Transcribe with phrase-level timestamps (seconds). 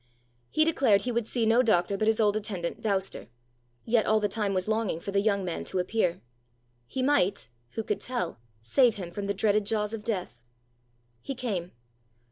[0.49, 3.27] He declared he would see no doctor but his old attendant Dowster,
[3.85, 6.21] yet all the time was longing for the young man to appear:
[6.87, 8.39] he might who could tell?
[8.61, 10.41] save him from the dreaded jaws of death!
[11.21, 11.73] He came.